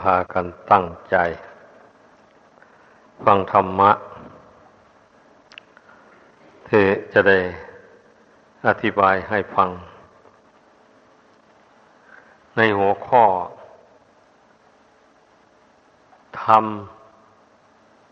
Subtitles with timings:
[0.00, 1.16] พากันตั้งใจ
[3.24, 3.90] ฟังธรรมะ
[6.68, 7.38] ที่จะได้
[8.66, 9.68] อธิบายให้ฟัง
[12.56, 13.24] ในหัวข้อ
[16.44, 16.64] ธรรม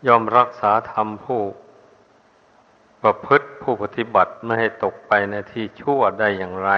[0.07, 1.41] ยอมรักษาธรรมผู้
[3.01, 6.71] ประพฤติผู้ปฏิบัติไม่ให้ตกไปในที่ชั่วได้อย่างไร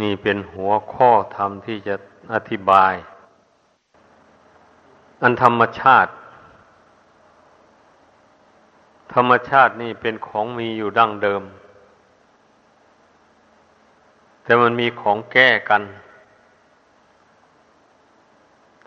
[0.00, 1.96] นี่เป็นหัวข้อธรรมที่จะ
[2.32, 2.94] อธิบาย
[5.22, 6.10] อันธรรมชาติ
[9.14, 11.42] ธรรมชาตินี่เป็นของมีอยู่ดั้งเดิม
[14.42, 15.82] แต่มันมีของแก้กัน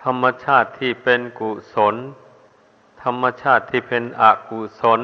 [0.03, 1.95] ธรรมชาติที่เป็นกุศล
[3.03, 5.01] ธรรมชาติที่เป็นอกุศล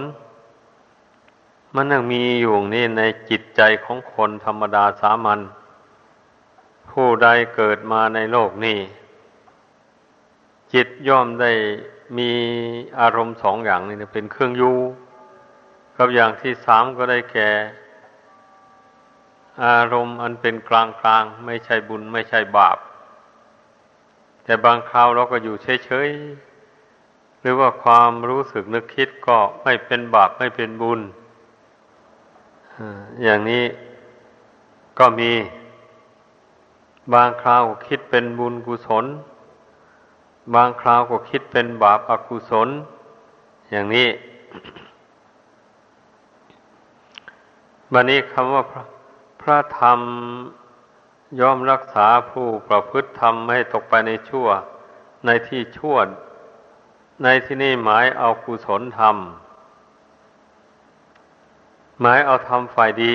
[1.76, 5.40] มันยังมีอยู่นี่ในจิตใจของคนธรรมดาสามัญ
[6.91, 8.80] ผู้ใดเกิดมาในโลกนี้
[10.74, 11.52] จิตย่อมได้
[12.18, 12.32] มี
[12.99, 14.74] อารมณ์สองอย่างนี้เป็นเครื่องยู
[15.98, 17.49] กับอย่างที่สามก็ได้แก่
[19.66, 22.77] อารมณ์อันเป็นกลางกลางไม่ใช่บุญไม่ใช่บาป
[24.44, 30.99] แต่บางคราวเราก็อยู่เฉยๆหรือว่าความรู้สึกนึกคิดก็ไม่เป็นบาปไม่เป็นบุญ
[33.24, 33.63] อย่างนี้
[34.99, 35.32] ก็มี
[37.13, 39.05] บางคราวก็คิดเป็นบุญกุศล
[40.54, 42.70] บางคราวก็คิดเป็นบาปอกุศล
[43.72, 44.10] อย่างนี้
[47.94, 48.84] บันนี้คำว่าพระ
[49.41, 50.00] พระธรรม
[51.40, 54.48] ย่อมรักษาผู้ประพฤติธรรมไม่ให้ตกไปในชั่ว
[55.26, 55.96] ในที่ชั่ว
[57.24, 59.16] ในที่นี้หมายเอากุศลธรรม
[62.02, 63.13] หมายเอาธรรมฝ่ายดี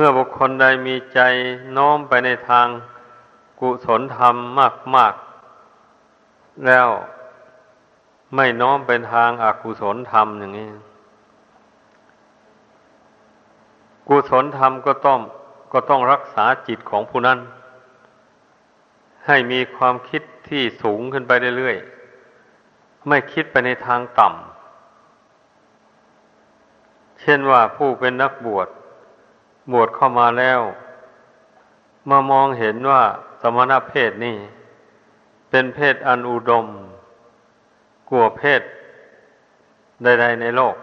[0.00, 1.20] มื่อบุคคลใดมีใจ
[1.76, 2.66] น้อมไปในทาง
[3.60, 4.34] กุศลธรรม
[4.96, 5.14] มาก
[5.90, 6.88] ๆ แล้ว
[8.34, 10.70] ไม่น้อมเป็นทางอากุศลธรรมอย่างนี้
[14.08, 15.18] กุศลธรรมก็ต้อง
[15.72, 17.38] ก็ต้องรักษาจิตของผู้นั้น
[19.26, 24.38] ให้มีความคิดที่สูงขึ้นไปเรื่อยๆ ไม่คิดไปในทางต่ำ
[27.20, 28.68] เช่นว่าผู้เป็นนักบวช
[29.72, 30.60] บวชเข้ามาแล้ว
[32.10, 33.02] มามองเห็นว่า
[33.40, 34.36] สมณเพศนี่
[35.50, 36.66] เป็นเพศอันอุดม
[38.08, 38.62] กลัวเพศ
[40.02, 40.76] ใดๆในโลก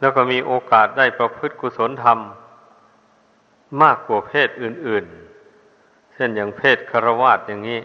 [0.00, 2.18] แล้วก็มีโอกาสได้ประพฤติกุศลธรรม
[3.82, 5.04] มากกว่าเพศอื่น
[5.58, 7.80] ๆ เช่นอย่างเพศคารวาสอย่างนี้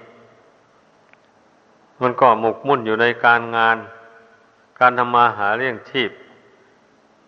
[2.02, 3.78] มันก็หมกมุ่นอยู่ในการงาน
[4.80, 6.12] การทำมาหาเลี้ยงชีพ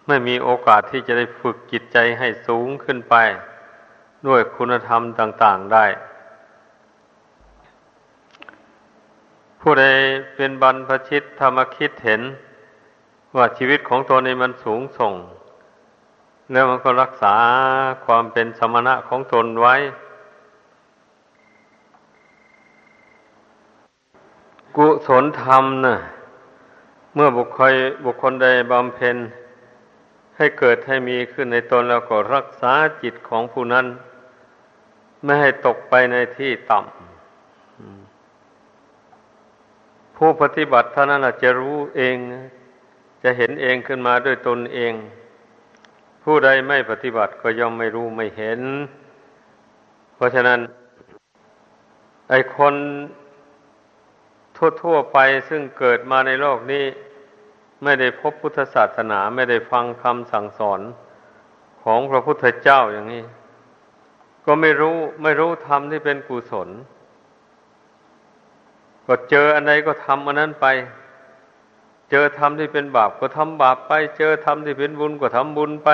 [0.07, 3.15] ไม่มีโอกาสที่จะได้ฝึกจิตใจให้สูงขึ้นไป
[4.27, 5.85] ด้วยคุณธรรมต่าง ๆได้
[9.61, 9.85] ผู้ใด
[10.35, 12.21] เป็นบรรพชิตธรรมคิดเห็น
[13.35, 15.13] ว่าชีวิตของตัวนี้มันสูงส่ง
[16.51, 17.35] แล้วมันก็รักษา
[18.05, 19.75] ความเป็นสมณะของตนไว้
[24.77, 25.97] กุศลธรรมนะ่ะ
[27.15, 27.73] เมื่อบุคคล
[28.05, 29.17] บุคคลใดบำเพ็ญ
[30.37, 33.85] ให้เกิดให้มีขึ้นในตนแล้วก็รักษาจิตของผู้นั้น
[35.23, 37.07] ไม่ให้ตกไปในที่ต่ำ
[40.17, 42.15] ผู้ปฏิบัติเท่านั้นจะรู้เอง
[43.23, 44.93] จะเห็นเองขึ้นมาด้วยตนเอง
[46.23, 48.61] ผู้ใดไม่ปฏิบัติก็ย่อมไม่รู้ไม่เห็น
[50.15, 50.59] เพราะฉะนั้น
[52.29, 52.75] ไอคน
[54.81, 55.17] ทั่วๆไป
[55.49, 56.85] ซึ่งเกิดมาในโลกนี้
[57.83, 60.81] ไม่ได้พบพุทธศาสนาไม่ได้ฟังคำสั่งสอน
[61.83, 63.23] ของพระพุทธเจ้าอย่างนี้
[64.45, 66.69] ก็ไม่รู้ไม่รู้ธรรมที่เป็นกุศล
[69.07, 70.65] ก็เจออันใดก็ทำอันนั้นไป
[72.11, 75.89] เจอธรรมที่เป็นบาปก็ทำบาปไป เจอธรรมที่เป็นบุญก็ทำบุญไป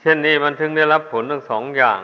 [0.00, 2.02] เช่นนี้มันถึงได้รับผลทั้งสองอย่าง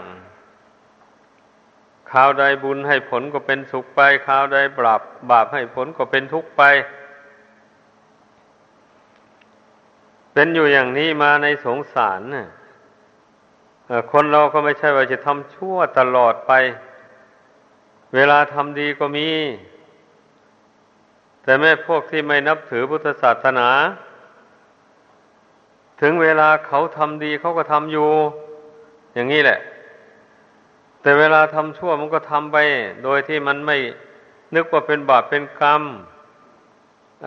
[2.11, 5.01] ข่าวใดบุญให้ผลก็เป็นสุขไปข่าวใดบาป
[5.31, 6.63] บาปให้ผลก็เป็นทุกข์ไป
[10.35, 12.47] เป็นอยู่อย่างนี้มาในสงสารน่ะ
[14.13, 16.53] คนเราก็ไม่ใช่ว่าจะทำชั่วตลอดไป
[18.15, 19.29] เวลาทำดีก็มี
[21.43, 23.69] แต่แม่พวกที่ไม่นับถือพุทธศาสนา
[26.01, 28.11] ถึงเวลาเขาทำดีเขาก็ทำอยู่
[29.15, 29.59] อย่างนี้แหละ
[31.01, 32.57] แต่เวลาทำชั่วมันก็ทำไป
[33.05, 33.77] โดยที่มันไม่
[34.55, 35.83] นึกว่าเป็นบาปเป็นกรรม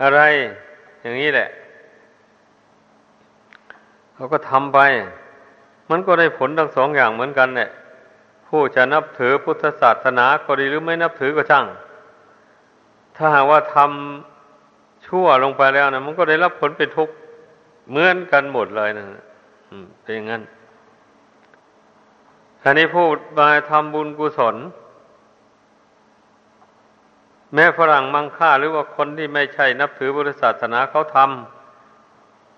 [0.02, 0.20] อะไร
[1.02, 1.48] อย่างนี้แหละ
[4.18, 4.78] เขาก็ทำไป
[5.90, 7.70] มันก็ได้ผลทั้งสองอย่างเหมือนกันเนี่ย
[8.46, 11.66] ผู้จะนับถือพุทธศาสนาก็ดีหรือไม่นับถือก็ช่าง
[13.16, 17.14] ถ้าหากว่าทำชั่วลงไปแล้วนะมันก็ได้รับผลเป็นทุกข์
[17.90, 19.04] เหมือนกันหมดเลยนะ
[20.02, 20.42] เป็นอย่างนั้น
[22.62, 24.56] ทีนี้พูดมาทำบุญกุศล
[27.54, 31.57] แม้ฝรั่งมังค่าหรือว่าคนที่ไม่ใช่นับถือพุทธศาสนาเขาทำ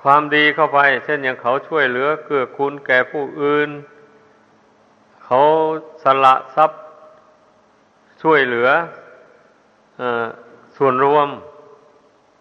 [0.03, 3.71] ความดีเข้าไป เช่นอย่างเขาช่วยเหลือเกื้อกูลแก่ผู้อื่น
[5.25, 5.41] เขา
[6.03, 6.81] สละทรัพย์
[8.23, 8.69] ช่วยเหลือ
[10.01, 10.03] อ
[10.77, 11.29] ส่วนรวม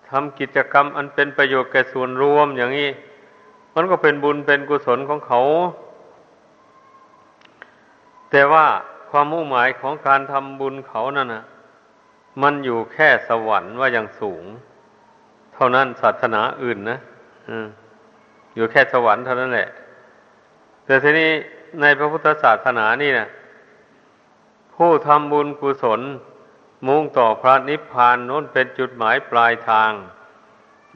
[0.10, 2.90] ทำกิจกรรมอันเป็นประโยชน์แก่ส่วนรวมอย่างนี้
[3.76, 5.42] มันก็เป็นบุญเป็นกุศลของเขา
[8.32, 8.66] แต่ว่า
[9.10, 11.44] ความมุ่งหมายของการทำบุญเขานั่นนะ
[12.42, 14.44] มันอยู่แค่สวรรค์ว่าอย่างสูง
[15.54, 17.00] เท่านั้นศาสนาอื่นนะ
[18.56, 19.70] อยู่แค่สวรรค์เท่านั้นแหละ
[20.86, 21.32] แต่ทีนี้
[21.82, 23.28] ในพระพุทธศาสนานี่นะ
[24.76, 26.02] ผู้ทำบุญกุศล
[26.88, 29.92] มุ่งต่อพระนิพพานนู้นเป็นจุดหมายปลายทาง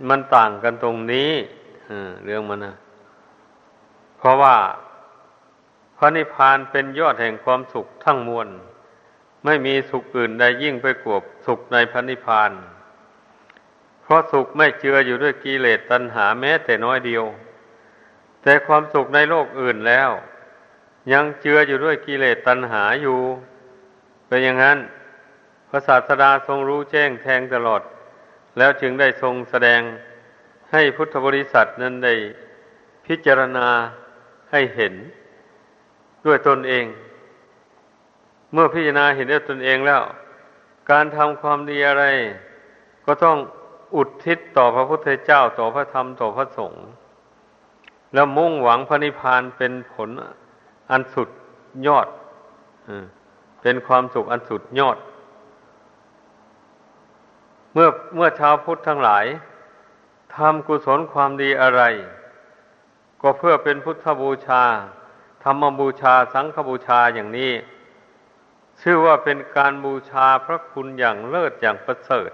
[0.10, 1.32] มันต่างกันตรงนี้
[2.24, 2.76] เรื่องมันนะ
[4.18, 4.56] เพราะว่า
[5.98, 8.48] พระนิพพานเป็นยอดแห่งความสุขทั้งมวล
[9.46, 17.24] ไม่มีสุขอื่นใดยิ่งไปกว่าสุขในพระนิพพานเเพราะสุขไม่เจืออยู่ด้วยกิเลสตัณหาแม้แต่น้อยเดียว
[18.42, 20.10] แต่ความสุขในโลกอื่นแล้ว
[21.14, 23.20] ยังเจืออยู่ด้วยกิเลสตัณหาอยู่
[24.28, 24.78] เป็นอย่างนั้น
[25.70, 27.82] พระศาสดาทรงรู้แจ้งแทงตลอด
[28.58, 29.82] แล้วจึงได้ทรงแสดง
[30.72, 32.14] ให้พุทธบริษัทนั้นได้
[33.06, 33.68] พิจารณา
[34.52, 34.94] ให้เห็น
[36.26, 36.86] ด้วยตนเอง
[38.54, 40.02] เมื่อพิจารณาเห็นด้วยตนเองแล้ว
[40.92, 42.06] การทำความดีอะไร
[43.06, 43.38] ก็ต้อง
[43.96, 46.86] อุทิศต่อพระพุทธเจ้าต่อพระธรรมต่อพระสงฆ์
[48.14, 50.10] แล้วมุ่งหวังพระนิพพานเป็นผล
[50.92, 51.30] อันสุด
[51.88, 52.08] ยอด
[53.62, 54.98] เป็นความสุขอันสุดยอด
[57.74, 59.26] เมื่อเมื่อชาวพุทธทั้งหลาย
[60.36, 61.82] ทำกุศลความดีอะไร
[63.22, 64.64] ก็เพื่อเป็นพุทธบูชา
[65.44, 67.54] ธรรมบูชาสังฆบูชาอย่างนี้
[68.82, 72.32] ชื่อว่าเป็นการบูชาพระคุณอย่างเลิศอย่างประเสริฐ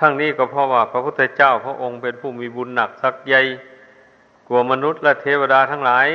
[0.00, 3.42] ทั้งนี้ก็เพราะว่าพระพุทธเจ้าพระองค์เป็นผู้มีบุญหนักสักใหญ่
[4.48, 6.08] กว่ามนุษย์และเทวดาทั้งหลาย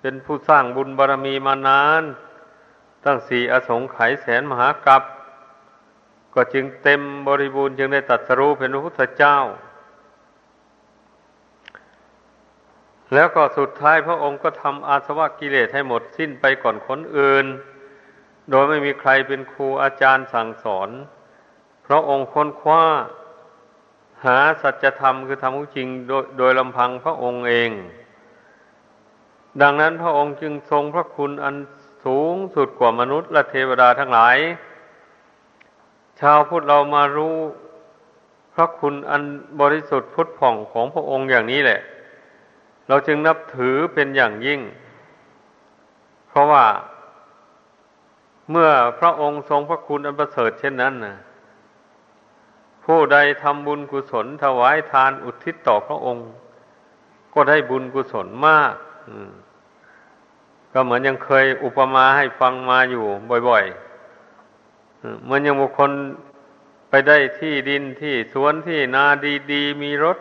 [0.00, 2.02] เป็นผู้สร้างบุญบารรมีมานาน
[3.04, 5.02] ตั้งสี่อสงไขยแสนมหากรัป
[6.34, 9.38] ก็จึงเต็มบริบูรณ์จึงได้ตัดสรู้เป็นพระพุทธเจ้า
[13.14, 17.46] แล้วก็สุดท้ายพระองค์ก็ทำอาสวะกิเลสให้หมดสิ้นไปก่อนคนอื่น
[18.50, 20.90] โดยไม่มีใครเป็นครูอาจารย์สั่งสอน
[21.86, 22.82] พระองค์ค้นคว้า
[24.24, 27.70] หาสัจธรรมคือธรรมจริงโดยโดยลำพังพระองค์เอง
[29.60, 31.56] ดังนั้นพระองค์จึงทรงพระคุณอัน
[32.04, 34.36] สูงสุดกว่ามนุษย์และเทวดาทั้งหลาย
[36.20, 37.36] ชาวพุทธเรามารู้
[38.54, 39.22] พระคุณอัน
[39.60, 41.80] บริสุทธิ์พุทธผ่องของพระองค์อย่างนี้แหละ
[42.88, 44.60] เราจึงนับถือเป็นอย่างยิ่ง
[46.28, 46.64] เพราะว่า
[48.50, 51.16] เมื่อพระองค์ทรงพระคุณอันประเสริฐเช่นนั้นนะ
[52.84, 56.26] ผู้ใดทำบุญกุศลถวายทานอุทิศต่อพระองค์
[57.34, 58.74] ก็ได้บุญกุศลมาก
[60.72, 63.04] ก็เหมือนยังเคยอุปมาให้ฟังมาอยู่
[63.48, 65.90] บ่อยๆเหมือนย่างบุคคล
[66.88, 69.04] ไปได้ที่ดินที่สวนที่นา
[69.52, 70.18] ดีๆมีรถ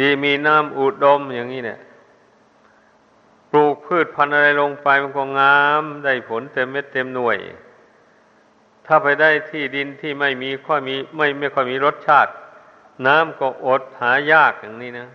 [0.00, 1.80] ดีมีน้ำอุดมอย่างนี้เนี่ย
[3.50, 7.38] ปลูกพืชพันธุ์อะไรลงไปมันก็งาม ได้ผลเต็มเม็ดเต็มหน่วย
[8.92, 12.30] ถ้าไปได้ที่ดินที่ไม่มีค่อยมีไม่ไม่ค่อยมีรสชาติ
[13.06, 15.08] น้ำก็อดหายากอย่างนี้นะ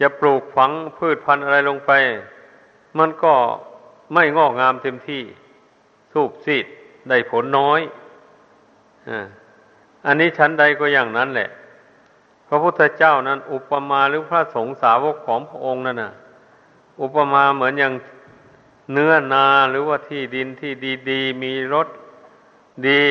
[0.00, 1.92] จะปลูกฝังพืชพันธุ์อะไรลงไป
[2.98, 3.34] มันก็
[4.14, 5.22] ไม่งอกงามเต็มที่
[6.12, 6.66] สูบซีด
[7.08, 7.80] ได้ผลน้อย
[10.06, 11.48] อันนี้ชั้นใดก็อย่างนั้นแหละ
[12.48, 16.12] พระพุทธเจ้านั้น อุปมาหรือพระสงฆ์สาวกของพระองค์นั่นนะ
[17.00, 17.92] อุปมาเหมือนอย่าง
[18.92, 20.72] เนื้อนาหรือว่าที่ดินที่
[21.10, 21.88] ดี ๆ มีรส
[22.86, 23.04] ดี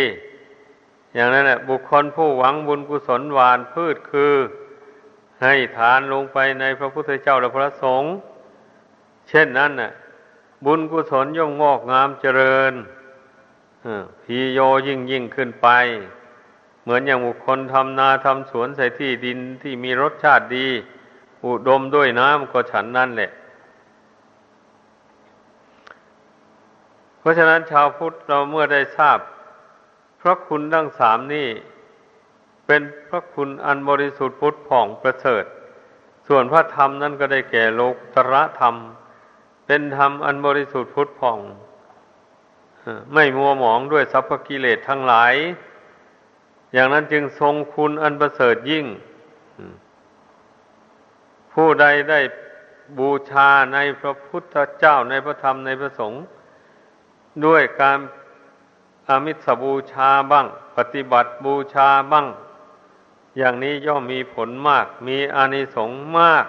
[1.13, 4.33] อย่างนั้นแหละบุคคลผู้หวังบุญกุศลหวานพืชคือ
[5.41, 8.11] ให้ทานลงไปในพระพุทธเจ้าและพระสงฆ์
[9.29, 9.91] เช่นนั้นน่ะ
[10.65, 12.73] บุญกุศลย่อมงอกงามเจริญ
[14.23, 15.67] พีโยยิ่งยิ่งขึ้นไป
[16.83, 20.67] เหมือนอย่างบุคคลทำนาทำสวนใส่ที่ดินที่มีรสชาติดี
[21.45, 23.31] อุดมด้วยน้ำก็ฉันนั่นแหละ
[27.19, 29.19] เพราะฉะนั้นชาวพุทธเราเมื่อได้ทราบ
[30.21, 31.47] พระคุณทั้งสามนี่
[32.65, 35.45] เป็นพระคุณอันบริสุทธิ์พุทธผ่องประเสริฐ
[36.27, 38.75] ส่วนพระธรรมนั้นก็ได้แก่โลกตระธรรม
[39.65, 41.39] เป็นธรรมอันบริสุทธิ์พุทธผ่อง
[43.13, 45.33] ไม่มัวหมองด้วยสัพพกิเลสทั้งหลาย
[46.73, 48.85] อย่างนั้นจึงทรงคุณอันประเสริฐยิ่ง
[51.53, 52.19] ผู้ใดได้
[52.99, 56.23] บูชาในพระพุทธเจ้าในพระธรรมในพระสงฆ์
[57.45, 57.97] ด้วยการ
[59.09, 60.47] อามิสบูชาบ้าง
[60.77, 62.27] ปฏิบัติบูชาบ้าง
[63.37, 66.45] อย่างนี้ย่อมมีผลมาก มีอานิสงส์มาก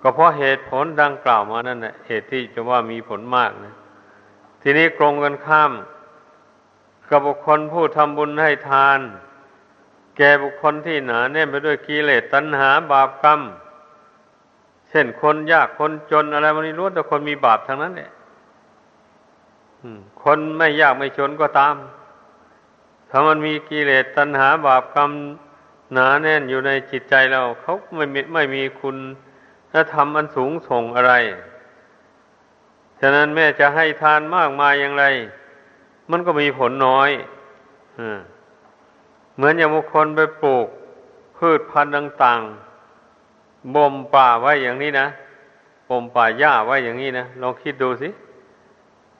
[0.00, 3.74] ก็เพราะเหตุผลดังกล่าวมานั่นแหละเหตุที่จะว่ามีผลมากนะ
[4.62, 5.72] ทีนี้กรงกันข้าม
[7.08, 8.98] กับบุคคลผู้ทำบุญให้ทาน
[10.16, 13.40] แก่บุคคลที่หนาแน่นไปด้วยกิเลสตัณหาบาปกรรม
[14.88, 18.10] เช่นคนยากคนจนอะไรมันนี้รู้แต่คนมีบาปทั้งนั้นแหละ
[20.22, 21.76] คนไม่ยากไม่จนก็ตาม
[23.10, 25.10] ถ้ามันมีกิเลสตัณหาบาปกรรม
[25.92, 28.96] หนาแน่นอยู่ในจิตใจเรา เขาไม่ไม่มีคุณ
[29.92, 31.14] ธรรมอันสูงส่งอะไร
[33.00, 35.04] ฉะนั้นแม่จะให้ทานมากมายอย่างไร
[36.10, 37.10] มันก็มีผลน้อย
[39.36, 40.66] เหมือนอย่างบุคคลไปปลูก
[41.36, 45.06] พืชพันธุ์ต่างๆบ่มป่าไว้อย่างนี้นะ
[45.88, 48.08] บ่มป่าหญ้าไว้อย่างนี้นะลองคิดดูสิ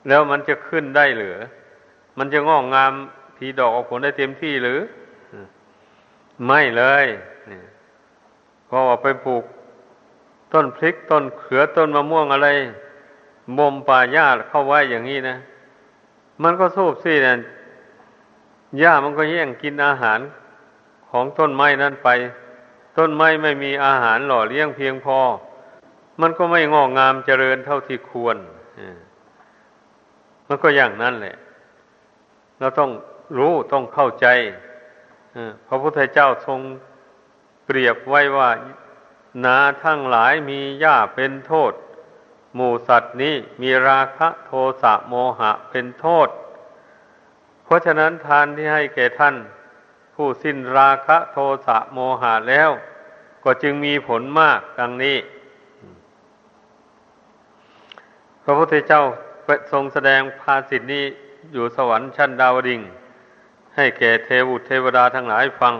[0.08, 1.36] แล้วมันจะขึ้นได้หรือ
[2.18, 2.92] มันจะงอกงาม
[3.38, 4.78] ทีดอกออกผลได้เต็มที่หรือ
[6.46, 7.06] ไม่เลย
[8.68, 9.44] พราะว่าไปปลูก
[10.52, 12.48] ต้นพริกต้นเขือต้นมะม่วงอะไร
[13.58, 15.36] บ่มป่าหญ้าเข้าไว้อย่างนี้นะ
[16.42, 17.34] มันก็สูบซี่นะ
[18.78, 20.18] หญ้ามันก็แย่งกินอาหาร
[21.10, 22.08] ของต้นไม้นั้นไป
[22.98, 25.18] ต้นไม้ไม่มีอาหารหล่อเลี้ยงเพียงพอ
[26.20, 28.36] มันก็ไม่งอกงามเจริญเท่าที่ควร
[30.46, 31.36] มันก็อย่างนั้นแหละ
[32.58, 32.90] เราต้อง
[33.38, 34.26] รู้ต้องเข้าใจ
[35.66, 36.60] พระพุทธเจ้าทรง
[37.64, 38.50] เปรียบไว้ว่า
[39.44, 41.72] นาทั้งหลายมีหญ้าเป็นโทษ
[42.54, 46.28] หมูสัตว์นี้มีราคะโทสะโมหะเป็นโทษ
[47.64, 49.36] เพราะฉะนั้นทานที่ให้แก่ท่าน
[50.14, 52.70] ผู้สิ้นราคะโทสะโมหะแล้ว
[53.44, 55.16] ก็จึงมีผลมากดังนี้
[58.44, 59.02] พระพุทธเจ้า
[59.72, 61.04] ทรงแสดงภาสิทธินี้
[61.52, 62.80] อยู่สวรรค์ชั้นดาวดิง
[63.76, 65.74] ให้แก่เทวุเทวดาทั้งหลายฟัง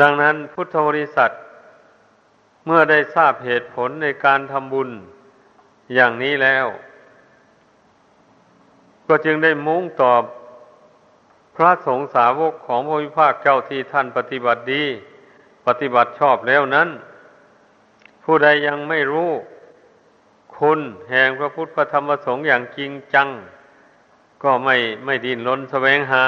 [0.00, 1.30] ดังนั้นพุทธบริษัท
[2.66, 4.90] เมื่อได้ทราบเหตุผลในการทำบุญ
[5.94, 6.66] อย่างนี้แล้ว
[9.08, 10.22] ก็จึงได้มุ่งตอบ
[11.56, 14.84] พระสงฆ์สาวกของพระวิภาคเจ้าที่ท่านปฏิบัติดี
[15.66, 16.88] ปฏิบัติชอบแล้วนั้น
[18.24, 19.30] ผู้ใดยังไม่รู้
[20.58, 20.80] คุณ
[21.10, 23.28] แห่งพระพุทธพระธรรมพระสงฆ์อย่างจริงจัง
[24.42, 26.24] ก็ไม่ไม่ดิ้นรนแสวงหา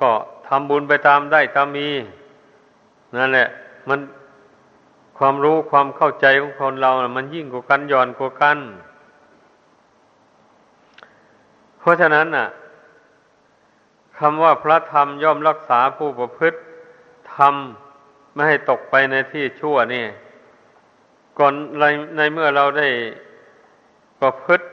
[0.00, 0.10] ก็
[0.46, 1.88] ทำบุญไปตามได้ตามมี
[3.16, 3.48] นั่นแหละ
[3.88, 4.00] มัน
[5.18, 8.58] ความรู้ความเข้าใจของคนเรามันยิ่งกว่ากันย่อนกว่ากัน
[11.78, 12.48] เพราะฉะนั้นน่ะ
[14.18, 16.58] คำว่าพระธรรมย่อมรักษาผู้ประพฤติ
[17.34, 17.54] ธรรม
[18.34, 20.04] ไม่ให้ตกไปในที่ชั่วนี่
[21.38, 21.54] ก่อน
[22.16, 22.88] ในเมื่อเราได้
[24.20, 24.64] ประพฤติ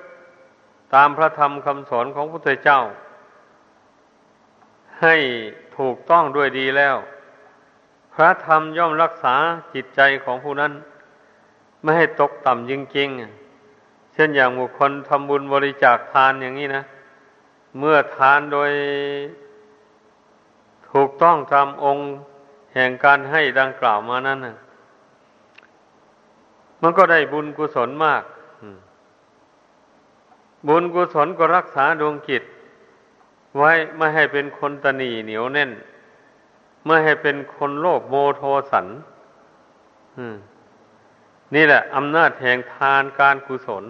[0.93, 2.79] ตามพระธรรมคำสอนของพระพุทธเจ้า
[5.01, 5.15] ให้
[5.77, 6.95] ถูกต้องด้วยดีแล้ว
[8.13, 9.35] พระธรรมย่อมรักษา
[9.73, 10.73] จิตใจของผู้นั้น
[11.81, 16.83] ไม่ให้ตกต่ำจริงๆ เช่นอย่างบุคคลทำบุญบริจาคทานอย่างนี้นะ
[17.79, 18.71] เมื่อทานโดย
[20.89, 22.05] ถูกต้องตามองค์
[22.73, 24.55] แห่งการให้ดังกล่าวมานั้นนะ
[26.87, 28.23] มันก็ได้บุญกุศลมาก
[30.67, 32.43] บุญกุศลก็รักษาดวงจิต
[33.57, 35.71] ไว้ไม่ให้เป็นคนตนีเหนียวแน่น
[36.85, 38.87] ไม่ให้เป็นคนโลภโมโทสัน
[41.55, 43.83] นี่แหละอำนาจแห่งทานการกุศล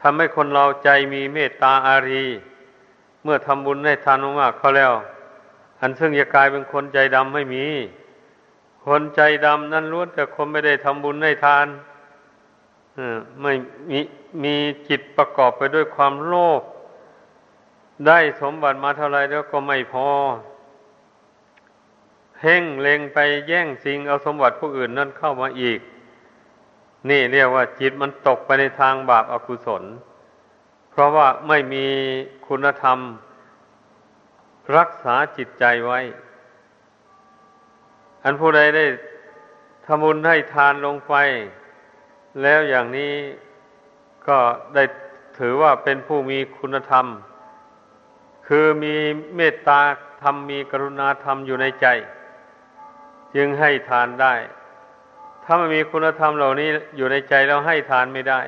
[0.00, 2.24] ทำให้คนเราใจมีเมตตาอารี
[3.22, 4.92] เมื่อทำบุญให้ทานมากเขาแล้ว
[5.80, 7.66] อันซึ่งจะกลายเป็นคนใจดำไม่มี
[8.86, 11.66] คนใจดำนั้นล้วนแต่คนไม่ได้ทำบุญให้ทาน
[13.42, 13.52] ไม่
[13.90, 14.00] มี
[14.44, 14.54] มี
[14.88, 16.62] จิตประกอบไปด้วยความโลภ
[18.06, 20.08] ได้สมบัติมาเท่าไรแล้วก็ไม่พอ
[22.36, 23.18] เพ่งเลงไป
[23.48, 25.80] แย่งสิ่งเอาสมบัติผู้อื่นนั่นเข้ามาอีก
[27.10, 29.82] นี่เรียกว่าจิตมันตกไปในทางบาปอากุศล
[30.90, 31.86] เพราะว่าไม่มี
[32.46, 32.98] คุณธรรม
[34.76, 36.00] รักษาจิตใจไว้
[38.24, 38.84] อันผู้ใดได้
[39.86, 41.14] ทำบุญให้ทานลงไป
[42.40, 43.12] แล้วอย่างนี้
[44.28, 44.38] ก็
[44.74, 44.82] ได้
[45.38, 47.06] ถือว่าเป็นผู้มีคุณธรรม
[48.46, 48.94] คือมี
[49.36, 49.80] เมตตา
[50.22, 51.86] ธรรมมีกรุณาธรรมอยู่ในใจ
[53.34, 54.34] จึงให้ทานได้
[55.44, 58.40] ถ้าไม่มีคุณธรรมเหล่านี้อยู่ในใจแล้วให้ทานไม่ได้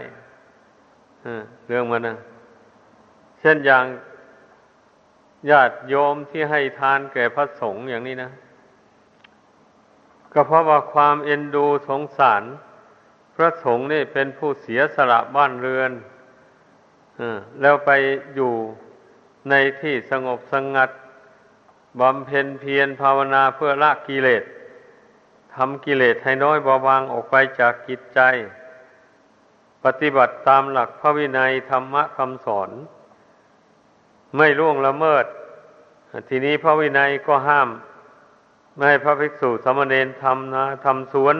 [1.66, 2.16] เรื่องมันนะ
[3.40, 3.84] เช่นอย่าง
[5.50, 8.30] ญาติโยมที่ให้ทานแก่พระสงฆ์อย่างนี้นะ
[10.32, 12.42] ก็เพราะว่าความเอ็นดูสงสาร
[13.34, 15.92] พระสงฆ์นี่เป็นผู้เสียสละบ้านเรือน
[17.60, 17.90] แล้วไป
[18.34, 18.52] อยู่
[19.50, 20.90] ในที่สงบสงัด
[22.00, 24.44] บำเพ็ญเพียรภาวนาเพื่อละกิเลส
[25.54, 28.20] ทำกิเลสให้น้อยเบาบางออกไปจากกิจใจ
[29.84, 32.70] ปฏิบัติตามหลักพระวินัยธรรมะคำสอน
[34.36, 35.24] ไม่ล่วงละเมิด
[36.28, 37.68] ทีนี้พระวินัยก็ห้าม
[38.74, 41.36] ไม่ให้พระภิกษุสมณเณรทำนะทำสวน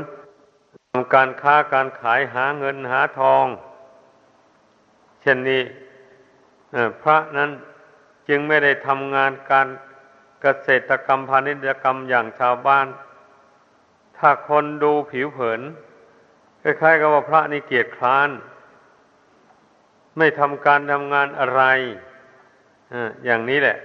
[0.97, 3.47] ทำการค้าการขายหาเงินหาทอง
[5.21, 5.63] เช่นนี้
[7.03, 7.51] พระนั้น
[8.29, 9.69] จึงไม่ได้ทำงานการ
[10.43, 12.87] เกษตรกรรมพาณิชยกรรมอย่างชาวบ้าน
[14.19, 15.61] ถ้าคนดูผิวเผิน
[16.63, 18.31] คล้ายๆกับว่าพระนี่เกียร์คร้าน
[20.17, 21.63] ไม่ทำการทำงานอะไร
[23.25, 23.77] อย่างนี้แหละ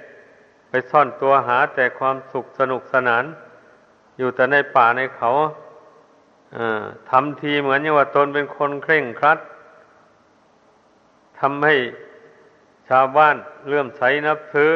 [0.70, 3.24] ไปซ่อนตัวหาแต่ความสุขสนุกสนาน
[4.18, 5.32] อยู่แต่ในป่าในเขา
[7.10, 9.40] ทำทีเหมือนอย่างว่าตนเป็นคนเคร่งครัด
[11.40, 11.76] ทำให้
[12.90, 13.36] ชาวบ้าน
[13.68, 14.72] เลื่อมใสนับถือ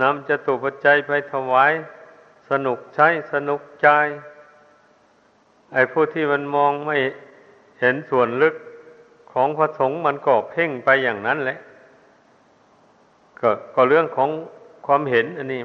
[0.00, 1.72] นำจตุปัจจัยไปถวาย
[2.50, 3.88] สนุกใช้สนุกใจ
[5.72, 6.96] ไอ้ผู้ที่มันมองไม่
[7.80, 8.54] เห็นส่วนลึก
[9.32, 11.58] ของพระสงฆ์มันก็เพ่งไปอย่างนั้นแหละ
[13.40, 14.30] ก็ก็เรื่องของ
[14.86, 15.60] ความเห็นอันนี้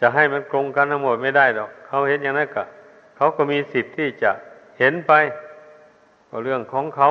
[0.00, 2.64] จะให้มันตรงกันทั้งหมดไม่ได้หรอก เขาเห็นอย่างนั้นก็
[3.16, 4.30] เขาก็มีสิทธิ์ที่จะ
[4.78, 5.12] เห็นไป
[6.28, 7.10] ก็เรื่องของเขา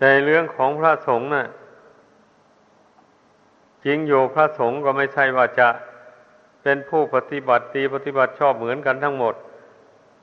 [0.00, 1.46] ในเรื่องของพระสงฆ์นะ่ะ
[3.84, 5.68] จริงอยู่พระสงฆ์ก็ไม่ใช่ว่าจะ
[6.62, 9.34] เป็นผู้ปฏิบัติดีปฏิบัติชอบเหมือนกันทั้งหมด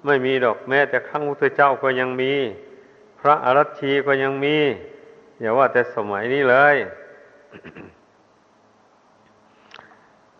[0.05, 2.33] ไม่มีดอกแม้แต่ครั้งพุทธเจ้าก็ยังมี
[3.19, 4.57] พระอรัชชีก็ยังมี
[5.39, 6.75] อย่าว่าแต่สมัยนี้เลย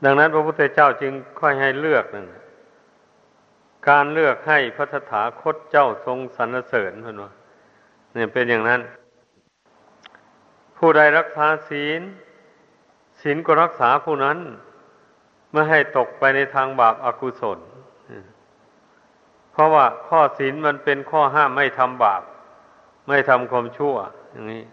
[0.04, 2.26] ดังนั้นพระพุทธเจ้าจึงค่อยให้เลือกนั่น
[3.90, 7.32] การเลือกให้พระธถาคตเจ้าทรงสรรเสริญเพื่อนว่า
[8.14, 8.82] เนี่ยเป็นอย่างนั้น
[10.78, 12.02] ผู้ใดรักษาศีล
[13.22, 14.38] ศีลก็รักษาผู้นั้น
[15.52, 17.60] ไม่ให้ตกไปในทางบาปอากุศล
[19.52, 22.22] เพราะว่าข้อศีลมันเป็นข้อห้ามไม่ทำบาป
[23.08, 23.96] ไม่ทำความชั่ว
[24.32, 24.64] อย่างนี้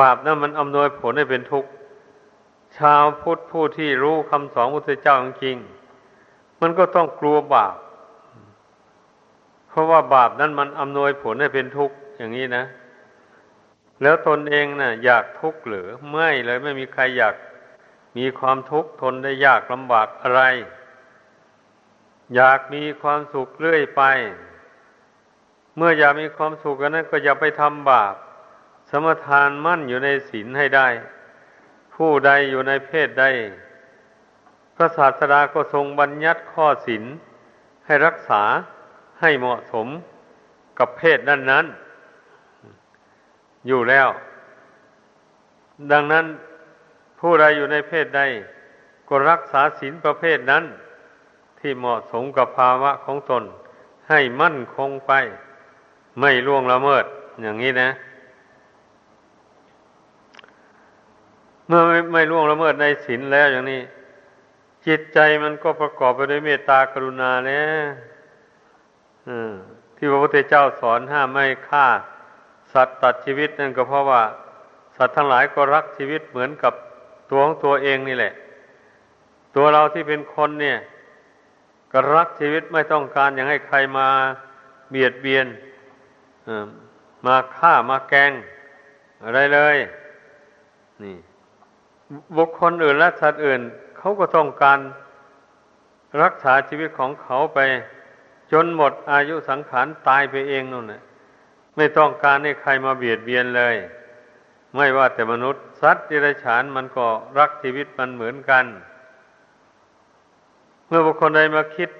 [0.00, 1.70] บาปนั้นมันอำนวยผลให้เป็นทุกข์
[2.78, 5.58] ชาวพุทธผู้ที่รู้คำสอนพระพุทธเจ้าจริง
[6.60, 7.76] มันก็ต้องกลัวบาป
[9.68, 12.64] เพราะว่าบาปนั้นมันอำนวยผลให้เป็นทุกข์อย่างนี้นะ
[14.02, 17.34] แล้วตนเองนะ่ะ อยากทุกข์หรือไม่เลยไม่มีใครอยาก
[18.18, 20.42] มีความทุกข์ทนได้ยากลำบากอะไร
[22.34, 24.02] อยากมีความสุขเรื่อยไป
[25.76, 28.14] เมื่ออยากมีความสุขกันนั้นก็อย่าไปทำบาป
[28.90, 30.88] สมทานมั่นอยู่ในศีลให้ได้
[31.94, 33.24] ผู้ใดอยู่ในเพศใด
[34.76, 37.04] พระศาสดาก็ทรงบัญญัติข้อศีล
[37.86, 38.42] ให้รักษา
[39.20, 39.88] ให้เหมาะสม
[40.78, 41.66] กับเพศนั้นนั้น
[43.66, 44.08] อยู่แล้ว
[45.92, 46.24] ดังนั้น
[47.20, 48.22] ผู้ใดอยู่ในเพศใด
[49.08, 50.64] ก็รักษาศีลประเภทนั้น
[51.58, 53.44] ที่เหมาะสมกับภาวะของตน
[54.08, 55.12] ให้มั่นคงไป
[56.20, 57.04] ไม่ล่วงละเมิด
[57.42, 57.90] อย่างนี้นะ
[61.66, 63.80] เมื่อไม่ไม่ล่วงละเมิดในศีลแล้วอย่างนี้
[64.86, 67.86] จิตใจมันก็ประกอบไปด้วยเมตตากรุณาแล้ว
[69.96, 71.86] ที่พระพุทธเจ้าสอนห้ามไม่ฆ่า
[72.72, 74.22] สัตว์ตัดชีวิตนั่นก็เพราะว่า
[74.96, 76.72] สัตว์ทั้งหลายก็รักชีวิตเหมือนกับ
[77.30, 78.32] ตัวของตัวเองนี่แหละ
[79.56, 80.78] ตัวเราที่เป็นคนเนี่ย
[81.92, 84.08] ก็รักชีวิตไม่ต้องการอย่างให้ใครมา
[84.90, 85.46] เบียดเบียน
[87.26, 88.32] มาฆ่ามาแกง
[89.24, 89.76] อะไรเลย
[91.02, 91.16] นี่
[92.36, 93.62] บุคคลอื่นและสัตว์อื่น
[94.04, 94.80] เขาก็ต้องการ
[96.22, 97.58] รักษาชีวิตของเขาไป
[98.52, 101.02] จนหมดอายุสังขารตายไปเองนู่นแหละ
[101.76, 103.76] ไม่ต้องการให้ใครมาเบียดเบียนเลย
[104.76, 107.06] ไม่ว่าแต่มนุษย์สัตว์ดิรัจฉานมันก็
[107.38, 108.64] รักชีวิตมันเหมือนกัน
[110.88, 111.90] เมื่อบุคคลใดมาคิด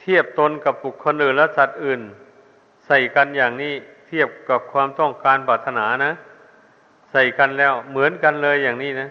[0.00, 2.00] เทียบตนกับบุคคลอื่นและสัตว์อื่น
[2.86, 3.72] ใส่กันอย่างนี้
[4.06, 6.12] เทียบกับความต้องการปรารถนานะ
[7.10, 9.10] ใส่กันแล้วเหมือนกันเลยอย่างนี้นะ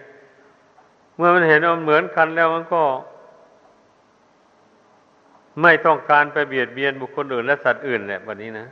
[1.18, 2.82] เมื่อมันเห็นว่าเหมือนกันแล้วมันก็
[5.62, 8.66] ไม่ต้องการไปเบียดเบียนบุคคลอื่นและสัตว์อื่นแหละแบบนี้นะ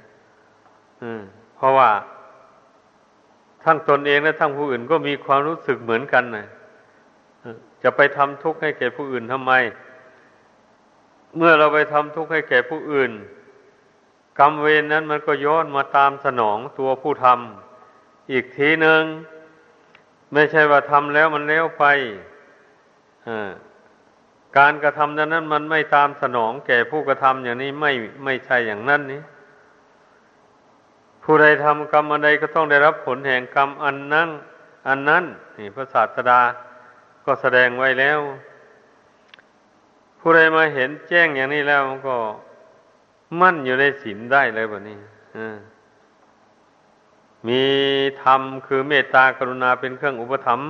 [1.56, 1.90] เพราะว่า
[3.64, 6.46] ทั้งตนเองและทั้งผู้อื่นก็มีความรู้สึกเหมือนกันนะ
[7.82, 9.52] จะไปทำทุกข์ให้แก่ผู้อื่นทำไม
[11.36, 13.10] เมื่อเราไปทำทุกข์ให้แก่ผู้อื่น
[14.38, 19.02] กรรมเวรนนั้นมันก็ย้อนมาตามสนองตัวผู้ทำอีกทีหนึ่ง
[20.32, 21.84] ไม่ใช่ว่าทำแล้วมันเลี้ยวไป
[24.58, 27.92] การกระทำนั้นนั้นมันไม่ตามสนองแก่ผู้กระทำอย่างนี้ไม่
[28.24, 29.22] ไม่ใช่อย่างนั้นนี้
[31.22, 34.28] ผู้ใดทำกรรมอันใดก็ต้องได้รับผลแห่งกรรมอันนั้น
[34.88, 35.24] อันนั้น
[35.58, 36.40] นี่พระศาสดา
[37.24, 38.20] ก็แสดงไว้แล้ว
[40.20, 42.16] ผู้ใดมาเห็นแจ้งอย่างนี้แล้วมันก็
[43.40, 44.98] มั่นอยู่ในศีลได้เลยแบบนี้
[47.48, 47.62] มี
[48.22, 50.68] ธรรมคือเมตตากรุณาเป็นเครื่องอุปถัมภ์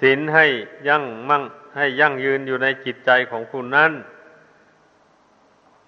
[0.00, 0.46] ศีลให้
[0.88, 1.42] ยั่งมั่ง
[1.76, 3.92] ให้ยั่งยืนอยู่ในจิตใจของผู้นั้น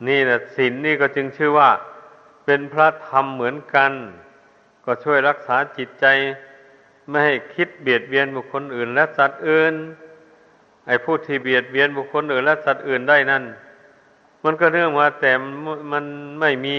[0.09, 1.71] นี่แหละศีลนี่ก็จึงชื่อว่า
[2.45, 3.93] เป็นพระธรรมเหมือนกัน
[4.85, 6.07] ก็ช่วยรักษาจิตใจ
[7.09, 9.75] ไม่ให้คิดเบียดเบียนบุคคลอื่น และสัตว์อื่น
[10.87, 13.45] ไอ้ผู้ที่เบียดเบียนบุคคลอื่น และสัตว์อื่นได้นั่น
[14.45, 15.33] มันก็เรื่องว่าแต่
[15.93, 16.05] มัน
[16.41, 16.79] ไม่มี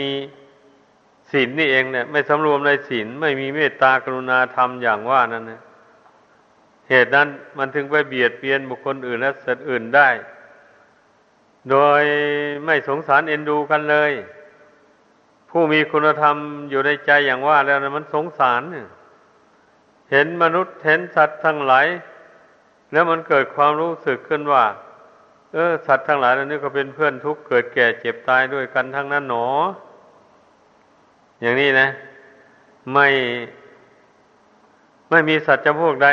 [1.32, 5.62] ศีลนี่เองเนี่ย ไม่สำรวมในศีลไม่มีเมตตากรุณาธรรมอย่างว่านั่นเนะ
[6.89, 10.10] เหตุนั้นมันถึงไปเบียดเบียนบุคคลอื่นและสัตว์อื่นได้
[11.69, 12.04] โดย
[12.65, 14.12] ไม่สงสารเอ็นดูกันเลย
[15.49, 16.36] ผู้มีคุณธรรม
[16.69, 18.62] อยู่ในใจอย่างว่าแล้วนะมันสงสาร
[20.12, 21.88] เห็นมนุษย์เห็นสัตว์ทั้งหลาย
[22.91, 24.65] แล้วมันเกิดความรู้สึกขึ้นว่า
[25.54, 29.47] เออ สัตว์ทั้งหลายเหล่านี้ก็เป็นเพื่อนทุกข์เกิดแก่เจ็บตายด้วยกันทั้งนั้นหนอ
[31.41, 31.88] อย่างนี้นะ
[32.93, 33.08] ไม่
[35.10, 36.10] ไม่มีสัตว์จำพวกใด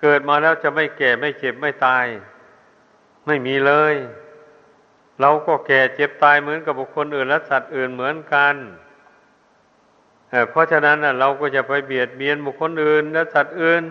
[0.00, 2.06] เกิดมาแล้วจะไม่แก่ไม่เจ็บไม่ตาย
[3.26, 3.94] ไม่มีเลย
[5.20, 8.54] เราก็แก่เจ็บตายเหมือนกับบุคคลอื่นและสัตว์อื่นเหมือนกัน
[10.50, 13.82] เพราะฉะนั้นเราก็จะไปเบียดเบียนบุคคลอื่นและสัตว์อื่น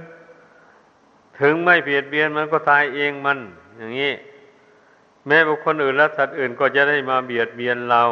[1.39, 3.39] ถึงไม่เบียดเบียนมันก็ตายเองมัน
[3.77, 4.13] อย่างนี้
[5.27, 8.03] แม้บุคคลอื่นและสัตว์อื่นก็จะได้มาเบียดเบียนเรา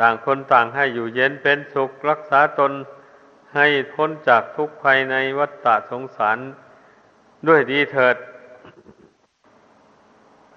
[0.00, 2.72] ต่างคนต่างให้อยู่เย็นเป็นสุขรักษาตน
[3.54, 6.38] ให้พ้นจากทุกภายในวัฏฏะสงสาร
[7.48, 8.16] ด้วยดีเถิด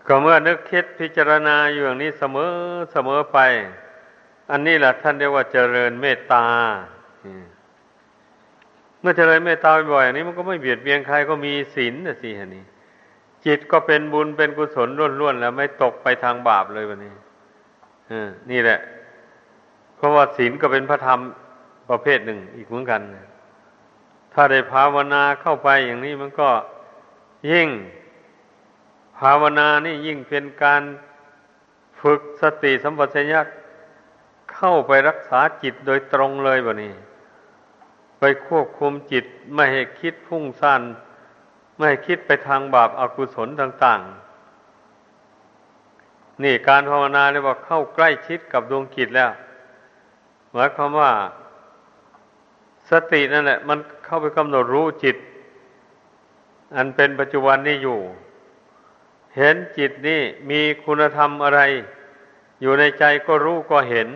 [0.07, 2.51] ก็เมื่อนึกคิดพิจารณาอยู่อย่างนี้เสมอ
[2.91, 3.39] เสมอไป
[4.51, 6.45] อันนี้แหละท่านเรียกว่าเจริญเมตตา
[9.01, 12.63] เมื่อเจริญเมตตาบ่อยอย่างนี้มันก็ไม่เบียดเบียนใครก็มีศีลนะสิฮะนี่
[13.45, 17.13] จิตก็เป็นบุญเป็นกุศลล้วนๆแล้วไม่ตกไปทางบาปเลยวันนี้
[18.51, 18.79] นี่แหละ
[19.95, 21.19] เพราะว่าศีลก็เป็นพระธรรม
[21.91, 23.01] ประเภทหนึ่งอีกเหมือนกัน
[24.33, 26.49] ถ้าได้ภาวนาเข้าไปอย่างนี้มันก็
[27.51, 27.69] ยิ่ง
[29.17, 30.81] ภาวนานี่ยิ่งเป็นการ
[32.01, 33.41] ฝึกสติสัมปชัญญะ
[34.53, 36.93] เข้าไปรักษาจิตโดยตรงเลยแบบนี้
[38.19, 39.25] ไปควบคุมจิต
[39.55, 40.81] ไม่ให้คิดพุ่งซ่าน
[41.75, 44.01] ไม่ให้คิดไปทางบาปอากุศลต่าง
[45.01, 49.31] ๆ นี่การภาวนาเรียกว่าเข้าใกล้ชิดกับดวงจิตแล้ว
[50.53, 51.11] หมายความว่า
[52.91, 55.17] สตินั่นแหละ มันเข้าไปกำหนดรู้จิต
[56.75, 57.99] อันเป็นปัจจุบันนี้อยู่
[59.37, 61.61] เห็นจิตนี่มีคุณธรรมอะไร
[62.61, 64.07] อยู่ในใจก็รู้ก็เห็น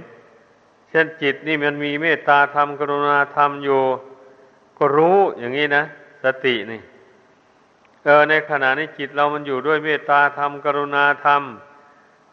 [0.90, 3.82] เช่นจิตนี่มันมีเมตตาธรรมกรุณาธรรมอยู่
[4.78, 5.84] ก็รู้อย่างนี้นะ
[6.24, 6.82] สตินี่
[8.04, 11.42] เออในขณะนี้จิตเรามันอยู่ด้วยเมตตาธรรมกรุณาธรรม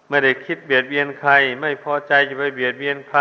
[0.08, 3.20] ไม่ได้คิดเบียดเบียนใคร ไม่พอใจจะไปเบียดเบียนใคร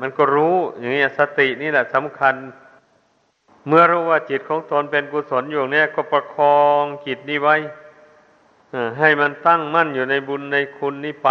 [0.00, 2.34] มันก็รู้อย่างนี้สตินี่แหละสำคัญ
[3.66, 7.56] เมื่อรู้ว่าจิตของตนเป็นกุศลอยู่เนี่ยก็ประคองจิตนี้ไว้
[8.98, 11.30] ให้มันตั้งมั่นอยู่ในบุญในคุณนี้ไป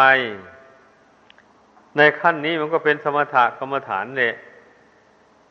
[1.97, 4.33] ในขั้นนี้มันก็เป็นสมถะกรรมฐานเลย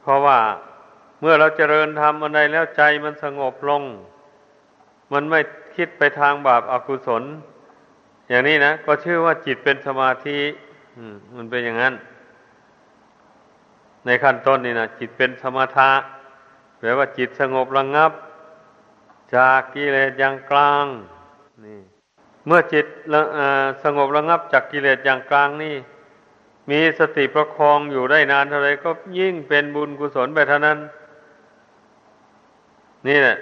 [0.01, 0.39] เพราะว่า
[1.21, 3.83] เมื่อเราเจริญทำอะไรแล้วใจมันสงบลง
[5.13, 5.41] มันไม่
[5.77, 7.23] คิดไปทางบาปอากุศล
[8.29, 10.39] อย่างนี้นะ ก็ชื่อว่าจิตเป็นสมาธิ
[11.37, 11.95] มันเป็นอย่างนั้น
[14.07, 15.91] ในขั้นต้นนี่นะจิตเป็นสมถะ
[16.79, 18.13] แปลว่าจิตสงบระงงับ
[19.37, 20.85] จากกิเลสอย่างกลาง
[21.65, 21.81] นี่
[22.47, 22.87] เมื่อจิต
[23.85, 25.77] สงบระงงับจากกิเลสอย่างกลางนี่
[26.71, 30.79] มีสติประคองอยู่ได้นานเท่าไรก็ยิ่งเป็นบุญกุศลไปเท่านั้น
[33.09, 33.37] นี่แหละ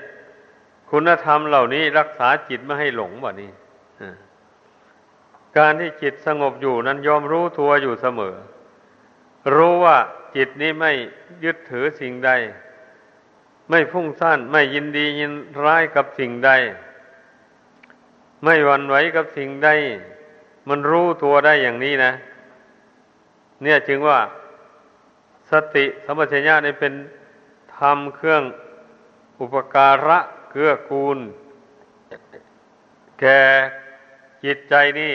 [0.91, 3.51] คุณธรรมเหล่านี้รักษาจิตไม่ให้หลงบ่นี้
[5.57, 8.35] การที่จิตสงบอยู่นั้นยอมรู้ตัวอยู่เสมอ
[9.55, 9.99] รู้ว่า
[10.37, 10.93] จิตนี้ไม่
[11.45, 12.31] ยึดถือสิ่งใด
[13.71, 15.33] ไม่พุ่งซ่านไม่ยินดียิน
[15.65, 16.51] ร้ายกับสิ่งใด
[18.45, 19.71] ไม่หวั่นไหวกับสิ่งใด
[20.69, 22.13] มันรู้ตัวได้อย่างนี้นะ
[23.63, 24.19] เนี่ยจึงว่า
[25.51, 26.95] สติสัมปชัญญะนี่เป็น
[27.77, 28.43] ธรรมเครื่อง
[29.41, 30.19] อุปการะ
[30.51, 31.19] เกื้อกูล
[33.21, 33.41] แก่
[34.45, 35.15] จิตใจนี่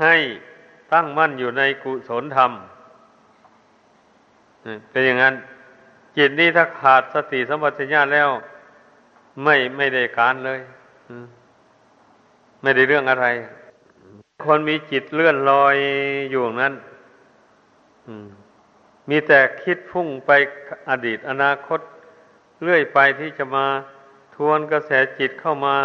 [0.00, 0.14] ให้
[0.92, 2.52] ตั้งมั่นอยู่ในกุศลธรรม
[4.90, 5.34] เป็นอย่างนั้น
[6.16, 8.28] จิตนี้ถ้าขาดสติสัมปชัญญะแล้ว
[9.44, 10.60] ไม่ไม่ได้การเลย
[12.62, 13.26] ไม่ได้เรื่องอะไร
[14.44, 15.76] คนมีจิตเลื่อนลอย
[16.30, 16.74] อยู่นั้น
[19.10, 20.30] มีแต่คิดพุ่งไป
[20.90, 21.80] อดีตอนาคต
[22.62, 23.66] เรื่อยไปที่จะมา
[24.34, 25.76] ทวนกระแสจิตเข้ามา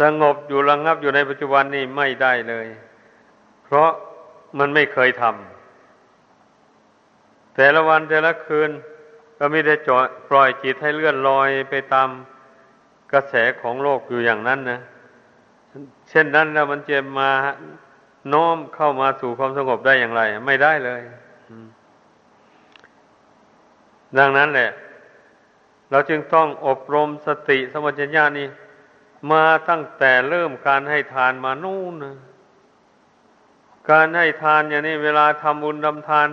[0.00, 2.66] สงบอยู่ระงงับอยู่ในปัจจุบันนี่ไม่ได้เลย
[3.64, 3.90] เพราะ
[4.58, 5.59] มันไม่เคยทำ
[7.54, 8.70] แต่ละวันแต่ละคืน
[9.38, 9.90] ก็ไม่ได้จ
[10.28, 12.08] ปล่อยจิตให้เลื่อนลอยไปตาม
[13.12, 14.80] กระแสของโลกอยู่อย่างนั้นนะ
[16.08, 17.30] เช่นนั้นแล้วมันจะมา
[18.28, 21.02] โน้มเข้ามาสู่ความสงบได้อย่างไร ไม่ได้เลย
[24.18, 24.70] ดังนั้นแหละ
[25.90, 28.48] เราจึงต้องอบรมสติสมัญญานี้
[29.32, 32.16] มาตั้งแต่เริ่มการให้ทานมานู่นนะ
[33.90, 36.28] การให้ทานอย่างนี้เวลาทำบุญทำทาน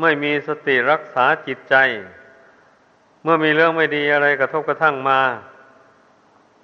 [0.00, 1.76] ไม่มีสติรักษาจิตใจ
[3.22, 5.20] เมื่อมีเรื่องไม่ดีอะไรกระทบกระทั่งมา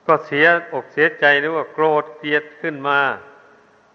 [0.07, 2.99] ก็เสียอกเสียใจหรือว่าโกรธเกลียดขึ้นมา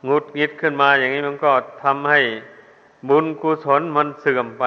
[0.06, 1.51] หงุดหงิดขึ้นมาอย่างนี้มันก็
[1.84, 2.21] ทำให้
[3.10, 4.65] บุญกุศลมันเสื่อมไป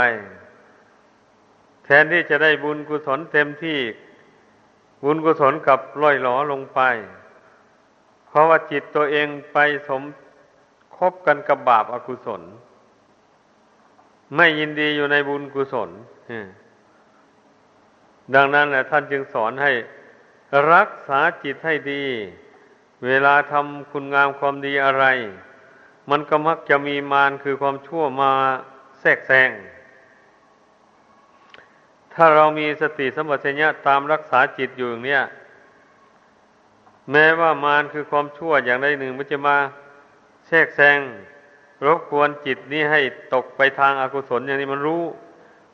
[1.84, 3.80] แทนที่จะได้บุญกุศลเต็มที่
[5.04, 6.80] บุญกุศลกับล่อยหลอลงไป
[8.26, 9.58] เพราะว่าจิตตัวเองไป
[9.88, 10.02] สม
[10.96, 12.42] คบกันกับบาปอากุศล
[14.36, 15.90] ไม่ยินดีอยู่ในบุญกุศล
[18.34, 19.72] ดังนั้นแหละท่านจึงสอนให้
[20.72, 22.04] รักษาจิตให้ดี
[23.06, 25.04] เวลาทำคุณงามความดีอะไร
[26.10, 28.32] มันก็มักจะมีมารคือความชั่วมา
[29.00, 29.50] แทรกแซง
[32.14, 35.22] ถ้าเรามีสติสมบัติญะตามรักษาจิตอยู่อย่างเนี้ย
[37.10, 39.56] แม้ว่ามารคือความชั่วอย่างใดหนึ่งมันจะมา
[40.48, 40.98] แทรกแซง
[41.86, 43.00] รบกวนจิตนี้ให้
[43.34, 45.02] ตกไปทางอากุศลอย่างนี้มันรู้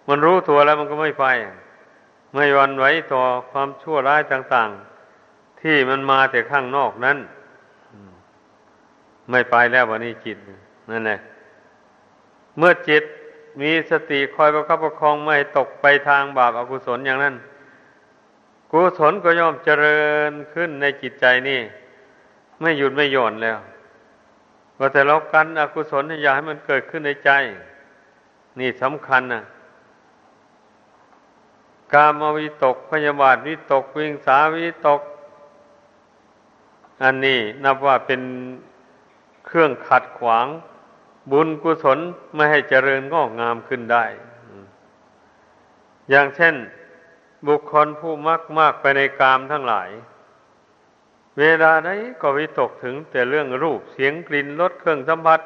[0.09, 1.27] มันรู้ตัวแล้วมันก็ไม่ไป
[2.35, 7.19] ไม่วันไหวต่อความชั่วร้ายต่างๆ ที่มันมาแต่ข้างนอกนั้น
[9.31, 10.39] ไม่ไปแล้ววันนี้จิต
[10.91, 11.19] นั่นแหละ
[12.59, 13.05] เมื่อจิต
[13.61, 17.35] มีสติคอยประคับประคองไม่ตกไปทางบาปอากุศลอย่างนั้น
[18.71, 21.61] กุศลก็ย่อมเจริญขึ้นในจิตใจนี่
[22.61, 23.59] ไม่หยุดไม่หย่อนแล้ว
[24.83, 27.31] ก็แต่เรากันอกุศลอย่าให้มันเกิดขึ้นในใจ
[28.59, 29.43] นี่สำคัญนะ
[31.93, 35.01] กามวิตกพยาบาทวิตกวิงสาวิตก
[37.03, 38.21] อันนี้นับว่าเป็น
[39.47, 40.47] เครื่องขัดขวาง
[41.31, 41.99] บุญกุศล
[42.35, 44.05] ไม่ให้เจริญงอกงามขึ้นได้
[46.11, 46.55] อย่างเช่น
[47.47, 49.91] บุคคลผู้มักมากไปในกามทั้งหลาย
[51.41, 51.91] เวลาใด
[52.23, 55.41] ก็วิตกถึงแต่เรื่องรูปเสียงกลิ่นรสเครื่องสัมผัส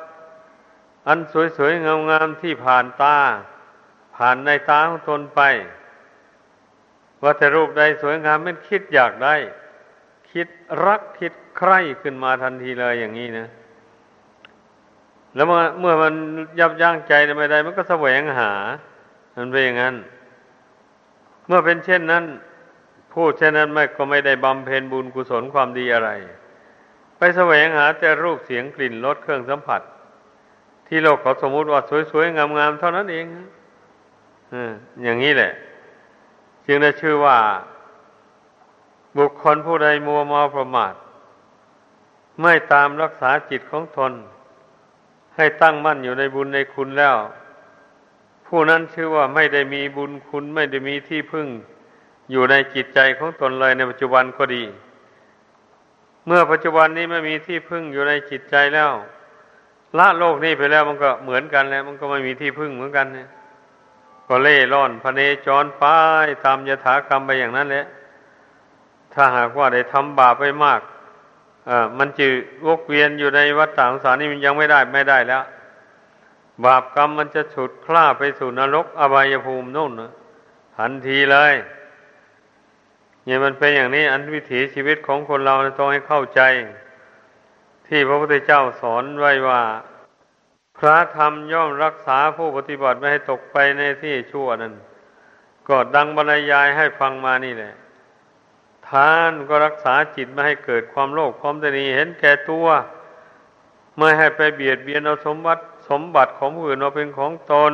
[1.08, 1.18] อัน
[1.56, 3.16] สวยๆงามๆที่ผ่านตา
[4.16, 5.40] ผ่านในตาของตนไป
[7.22, 9.34] ว่าแต่รูปใดสวยงามมันคิดอยากได้
[10.32, 10.48] คิด
[10.84, 13.48] รักคิดใคร่ขึ้นมาทันทีเลยอย่างนี้นะ
[15.34, 16.14] แล้วเมื่อเมื่อมัน
[16.58, 18.52] ยับยั้งใจไม่ได้ มันก็แสวงหา
[19.36, 19.96] มันเป็นอย่างนั้น
[21.46, 22.24] เมื่อเป็นเช่นนั้น
[23.14, 26.10] พูดเช่นนั้นไม่ก็ไม่ได้บำเพ็ญบุญกุศลความดีอะไร
[27.16, 29.82] ไปแสวงหาแต่รูปเสียงกลิ่นรสเครื่องสัมผัส
[30.86, 33.26] ที่โลกเขาสมมติว่าสวยๆ งามๆ เท่านั้นเอง
[35.02, 35.52] อย่างนี้แหละ
[36.66, 37.36] จึงได้ชื่อว่า
[39.18, 40.94] บุคคลผู้ใดมัวเมาประมาท
[42.40, 44.12] ไม่ตามรักษาจิตของตน
[45.36, 47.16] ให้ตั้งมั่นอยู่ในบุญในคุณแล้ว
[48.46, 51.46] ผู้นั้นชื่อว่าไม่ได้มีบุญคุณไม่ได้มีที่พึ่ง
[52.30, 54.62] อยู่ในจิตใจของตนเลยในปัจจุบันก็ดี
[56.26, 58.92] เมื่อปัจจุบันนี้ไม่มีที่พึ่งอยู่ในจิตใจแล้ว
[59.98, 63.28] ละโลกนี้ไปแล้วมันก็เหมือนกันแล้ว มันก็ไม่มีที่พึ่งเหมือนกันเนี่ย
[64.28, 67.86] ก็เล่ร่อนพเนจรป้ายตามยถากรรมไปอย่างนั้นแหละ
[69.14, 70.80] ถ้าหากว่าได้ทำบาปไปมาก
[71.98, 72.28] มันจื
[72.66, 75.44] วกเวียนอยู่ในวัฏสงสารนี่มันยังไม่ได้ไม่ได้แล้ว
[76.64, 80.10] บาปกรรมมันจะฉุดคล้าไปสู่นรกอบายภูมินู่นนะ
[80.76, 81.54] ทันทีเลย
[83.24, 86.40] เนี่ยมันเป็นอย่างนี้อันวิถีชีวิตของคนเราต้องให้เข้าใจ
[87.86, 89.62] ที่พระพุทธเจ้าสอนไว้ว่า
[90.78, 94.74] พระธรรมย่อมรักษาผู้ปฏิบัติไม่ให้ตกไปในที่ชั่วนั้น
[95.68, 97.74] ก็ดังบรรยายให้ฟังมานี่แหละ
[98.88, 102.66] ทานก็รักษาจิตไม่ให้เกิดความโลภความตนีเห็นแก่ตัว
[103.96, 107.72] ไม่ให้ไปเบียดเบียนเอาสมบัติสมบัติของผู้อื่นเอาเป็นของตน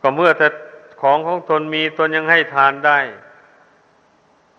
[0.00, 0.48] ก็เมื่อแต่
[1.02, 2.98] ของของตนมีตนยังให้ทานได้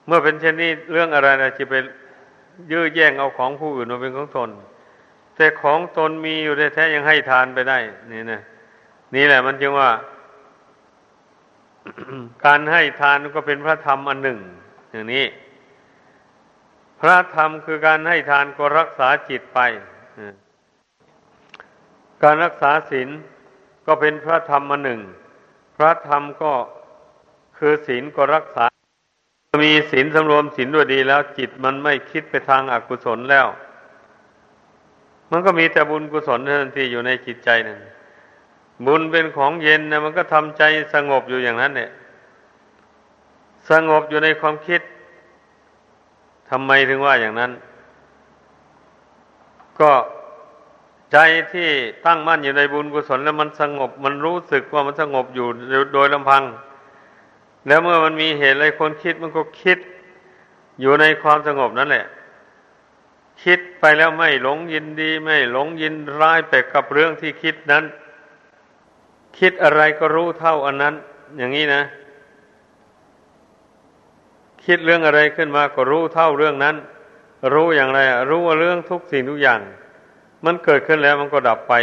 [0.05, 1.75] เมื่อเป็นเช่นนี้เรื่องอะไรนะจะไป
[2.71, 4.49] ยื้อแย่งเอาของผู้อื่นมาเป็นของตน
[5.35, 7.77] แต่ของตนมีอยู่แท้ๆยังให้ทานไปได้
[8.11, 8.41] นี่นะ
[9.15, 9.89] นี่แหละมันจึงว่า
[12.45, 14.39] การให้ทานก็เป็นพระธรรมอันหนึ่ง
[14.91, 15.25] อย่างนี้
[17.01, 19.59] พระธรรมคือการให้ทานก็รักษาจิตไป
[22.23, 23.09] การรักษาศีล
[23.85, 25.01] ก็เป็นพระธรรมอันหนึ่ง
[25.77, 26.53] พระธรรมก็
[27.57, 28.65] คือศีลก็รักษา
[29.63, 33.47] มีศีลสำรวมศีลด้วยดีแล้ว จิตมันไม่คิดไปทางอากุศลแล้ว
[35.31, 37.79] มันก็มีแต่บุญกุศลทันทีอยู่ในจิตใจนั่น
[38.85, 40.63] บุญเป็นของเย็นนะมันก็ทำใจ
[40.93, 41.89] สงบอยู่อย่างนั้นเนี่ย
[43.69, 44.81] สงบอยู่ในความคิด
[46.49, 47.51] ทำไมถึงว่าอย่างนั้น
[49.79, 49.91] ก็
[51.11, 51.17] ใจ
[51.53, 51.69] ที่
[52.05, 55.47] ตั้งมั่นอยู่ในบุญกุศลแล้วมันสงบ มันรู้สึกว่ามันสงบอยู่
[55.93, 56.43] โดยลำพัง
[57.67, 59.77] แล้วเมื่อมันมีเหตุอะไรคนคิดมันก็คิด
[60.79, 62.05] อยู่ในความสงบนั่นแหละ
[63.43, 67.83] คิดไปแล้วไม่หลงยินดี ไม่หลงยินร้ายไปกับเรื่องที่คิดนั้น
[69.39, 70.95] คิดอะไรก็รู้เท่าอันนั้น
[71.37, 71.83] อย่างนี้นะ
[74.65, 76.75] คิดเรื่องอะไรขึ้นมาก็รู้เท่าเรื่องนั้น
[77.53, 77.99] รู้อย่างไร
[78.29, 79.59] รู้ว่าเรื่องทุกสิ่งทุกอย่าง
[80.45, 81.73] มันเกิดขึ้นแล้วมันก็ดับไป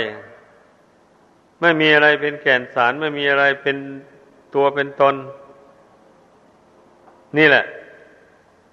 [1.60, 3.76] ไม่มีอะไรเป็นแก่นสารไม่มีอะไรเป็น
[4.54, 5.14] ตัวเป็นตน
[7.38, 7.64] นี่แหละ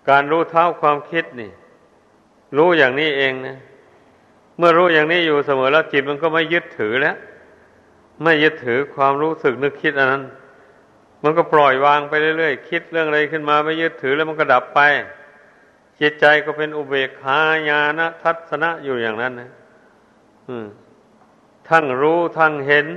[0.10, 1.52] การรู้เท่าความคิดนี่
[2.58, 3.58] รู้อย่างนี้เองนะ
[4.58, 7.15] เมื่อรู้อย่างนี้อยู่เสมอแล้วจิตมันก็ไม่ยึดถือแล้ว
[8.24, 10.24] ไม่ยึดถือความรู้สึกนึกคิดอันนั้น
[11.24, 14.80] มันก็ปล่อยวางไปเรื่อยๆคิดเรื่องอะไรขึ้นมาไม่ยึดถือแล้วมันก็ดับไป
[16.00, 17.38] จิตใจก็เป็นอุเบกขา
[17.69, 19.50] ญาณทัศนะอยู่อย่างนั้นนะ
[21.69, 22.88] ทั้งรู้ทั้งเห็น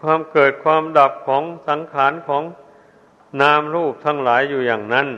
[0.00, 2.42] ความเกิดความดับของสังขารของ
[3.40, 5.08] นามรูปทั้งหลายอยู่อย่างนั้น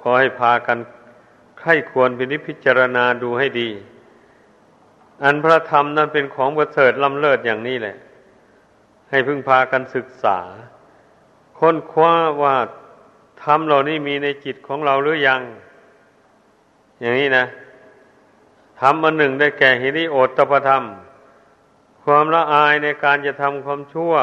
[0.00, 0.78] ขอให้พากัน
[1.60, 2.10] ไข้ควร
[2.46, 3.68] พิจารณาดูให้ดี
[5.24, 7.96] อันพระธรรมนั้นเป็นของประเสริฐล้ำเลิศอย่างนี้แหละ
[9.10, 10.38] ให้พึ่งพากันศึกษา
[11.58, 12.56] ค้นคว้าว่า
[13.44, 15.40] ธรรมเหล่านี้มีในจิตของเราหรือยัง
[17.00, 17.44] อย่างนี้นะ
[18.80, 20.84] ธรรมอันหนึ่งได้แก่หิริโอตตปธรรม
[22.04, 24.14] ความละอายในการจะทำความชั่ว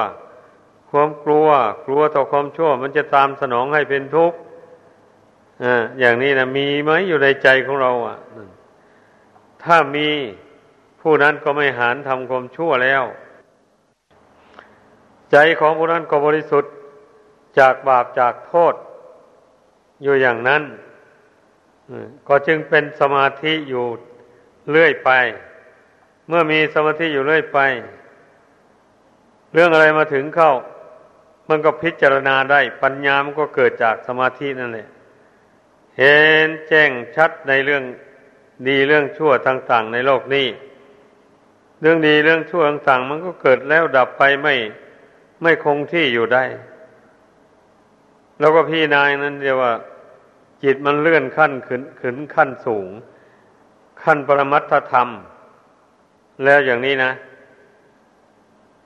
[0.96, 1.48] ความกลัว
[1.86, 4.38] กลัวต่อความชั่ว มันจะตามสนองให้เป็นทุกข์
[6.00, 8.18] อย่างนี้นะมีไหมอยู่ในใจของเราอะ
[9.64, 10.10] ถ้ามี
[11.02, 13.04] ผู้นั้นก็ไม่หานทำความชั่วแล้ว
[15.32, 16.74] ใจของผู้นั้นก็บริสุทธิ์
[17.60, 18.74] จากบาปจากโทษ
[20.04, 20.64] อยู่อย่างนั้น
[22.28, 23.86] ก็จึงเป็นสมาธิอยู่
[24.72, 25.10] เรื่อยไป
[26.28, 27.60] เมื่อมีสมาธิอยู่เรื่อยไป
[29.54, 30.54] เรื่องอะไรมาถึงเข้า
[31.50, 34.88] มันก็พิจารณาได้ ปัญญามันก็เกิดจากสมาธินั่นแหละ
[35.98, 37.84] เห็นแจ้งชัดในเรื่อง
[38.68, 40.48] ดีเรื่องชั่วต่างๆในโลกนี้
[41.82, 44.56] เรื่องดีเรื่องชั่วต่างๆ มันก็เกิดแล้วดับไปไม่
[45.42, 46.44] ไม่คงที่อยู่ได้
[48.40, 49.74] แล้วก็พี่นายนั้นเรียกว่า
[50.64, 52.90] จิตมันเลื่อนขั้นขึ้นขึ้นขั้นสูง
[54.04, 55.10] ขั้นปรมัตถธรรม
[56.44, 57.12] แล้วอย่างนี้นะ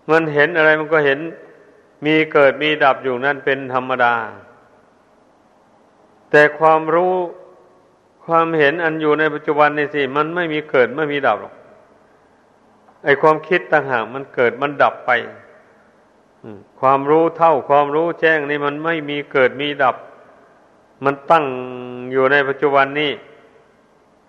[0.09, 1.19] มันเห็นอะไรมันก็เห็น
[2.05, 4.13] มีเกิดมีดับอยู่นั่นเป็นธรรมดา
[6.31, 7.13] แต่ความรู้
[8.25, 11.53] ความเห็นอันอยู่ในปัจจุบันนี่สิมันไม่มีเกิดไม่มีดับหรอก
[13.03, 15.11] ไอความคิดต่างหากมันเกิดมันดับไป
[16.79, 19.95] ความรู้เท่าความรู้แจ้งนี่มันไม่มีเกิดมีดับ
[21.03, 21.45] มันตั้ง
[22.11, 23.11] อยู่ในปัจจุบันนี้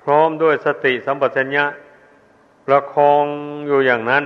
[0.03, 1.65] พร้อมด้วยสติสัมปชัญญะ
[2.67, 3.25] ประคอง
[3.67, 4.25] อยู่อย่างนั้น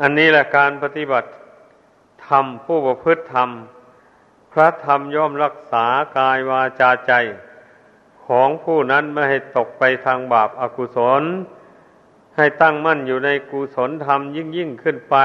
[0.00, 1.28] อันนี้แหละการปฏิบัติ
[2.38, 3.50] รม ผู้ประพฤติธรรม
[4.52, 7.12] พระธรรมย่อมรักษากายวาจาใจ
[8.26, 11.22] ของผู้นั้นไม่ให้ตกไปทางบาปอากุศล
[12.36, 15.16] ให้ตั้งมั่นอยู่ในกุศลธรรมยิ่งยิ่งขึ้นไป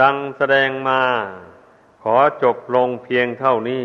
[0.00, 1.00] ดังแสดงมา
[2.02, 3.84] ขอจบลงเพียงเท่านี้